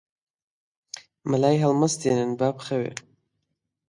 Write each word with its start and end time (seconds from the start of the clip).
مەلای 1.29 1.61
هەڵمەستێنن 1.63 2.29
با 2.39 2.49
بخەوێ 2.57 2.93